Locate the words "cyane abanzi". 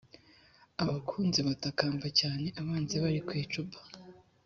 2.19-2.95